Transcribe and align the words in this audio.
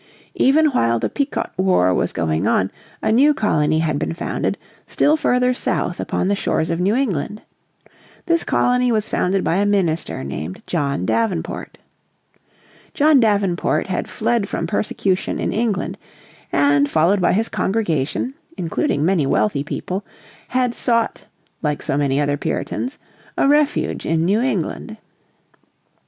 Even 0.33 0.65
while 0.71 0.97
the 0.97 1.11
Pequot 1.11 1.51
war 1.57 1.93
was 1.93 2.11
going 2.11 2.47
on 2.47 2.71
a 3.03 3.11
new 3.11 3.35
colony 3.35 3.77
had 3.77 3.99
been 3.99 4.15
founded, 4.15 4.57
still 4.87 5.15
further 5.15 5.53
south 5.53 5.99
upon 5.99 6.27
the 6.27 6.35
shores 6.35 6.71
of 6.71 6.79
New 6.79 6.95
England. 6.95 7.43
This 8.25 8.43
colony 8.43 8.91
was 8.91 9.07
founded 9.07 9.43
by 9.43 9.57
a 9.57 9.65
minister 9.67 10.23
named 10.23 10.63
John 10.65 11.05
Davenport. 11.05 11.77
John 12.95 13.19
Davenport 13.19 13.85
had 13.85 14.09
fled 14.09 14.49
from 14.49 14.65
persecution 14.65 15.37
in 15.39 15.53
England, 15.53 15.99
and, 16.51 16.89
followed 16.89 17.21
by 17.21 17.33
his 17.33 17.47
congregation, 17.47 18.33
including 18.57 19.05
many 19.05 19.27
wealthy 19.27 19.63
people, 19.63 20.03
had 20.47 20.73
sought, 20.73 21.27
like 21.61 21.83
so 21.83 21.95
many 21.95 22.19
other 22.19 22.37
Puritans, 22.37 22.97
a 23.37 23.47
refuge 23.47 24.07
in 24.07 24.25
New 24.25 24.41
England. 24.41 24.97